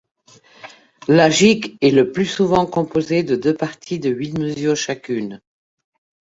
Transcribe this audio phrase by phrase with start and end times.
[1.07, 5.43] La jig est le plus souvent composée de deux parties de huit mesures chacune.